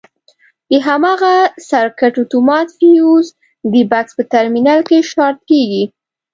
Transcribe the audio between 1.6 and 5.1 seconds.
سرکټ اتومات فیوز د بکس په ترمینل کې